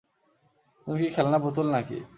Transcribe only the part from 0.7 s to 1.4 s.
তুমি কি খেলনা